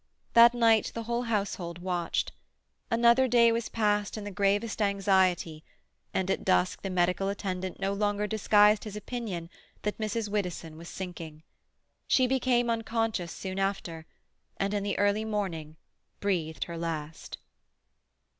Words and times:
That 0.33 0.55
night 0.55 0.91
the 0.95 1.03
whole 1.03 1.21
household 1.25 1.77
watched. 1.77 2.31
Another 2.89 3.27
day 3.27 3.51
was 3.51 3.69
passed 3.69 4.17
in 4.17 4.23
the 4.23 4.31
gravest 4.31 4.81
anxiety, 4.81 5.63
and 6.11 6.31
at 6.31 6.43
dusk 6.43 6.81
the 6.81 6.89
medical 6.89 7.29
attendant 7.29 7.79
no 7.79 7.93
longer 7.93 8.25
disguised 8.25 8.83
his 8.83 8.95
opinion 8.95 9.47
that 9.83 9.99
Mrs. 9.99 10.27
Widdowson 10.27 10.75
was 10.75 10.89
sinking. 10.89 11.43
She 12.07 12.25
became 12.25 12.67
unconscious 12.67 13.31
soon 13.31 13.59
after, 13.59 14.07
and 14.57 14.73
in 14.73 14.81
the 14.81 14.97
early 14.97 15.23
morning 15.23 15.77
breathed 16.19 16.63
her 16.63 16.79
last. 16.79 17.37